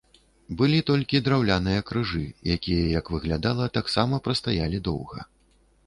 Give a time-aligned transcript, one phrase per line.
[0.61, 2.23] Былі толькі драўляныя крыжы,
[2.55, 5.19] якія, як выглядала, таксама прастаялі доўга.